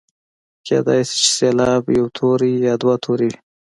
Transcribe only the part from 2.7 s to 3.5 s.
دوه توري وي.